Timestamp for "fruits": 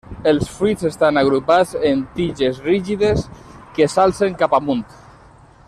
0.53-0.85